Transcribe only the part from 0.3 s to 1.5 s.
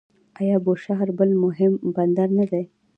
آیا بوشهر بل